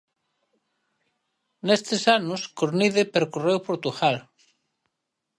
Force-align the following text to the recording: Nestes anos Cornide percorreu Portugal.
Nestes 1.67 2.03
anos 2.17 2.41
Cornide 2.57 3.03
percorreu 3.15 3.59
Portugal. 3.69 4.15